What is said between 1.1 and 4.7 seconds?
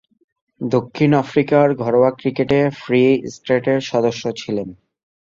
আফ্রিকার ঘরোয়া ক্রিকেটে ফ্রি স্টেটের সদস্য ছিলেন।